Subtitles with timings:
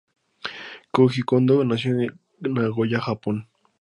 [0.91, 3.47] Kōji Kondō nació en Nagoya, Japón.